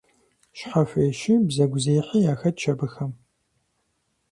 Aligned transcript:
Щхьэхуещи 0.57 1.33
бзэгузехьи 1.47 2.25
яхэтщ 2.33 2.63
абыхэм. 2.71 3.11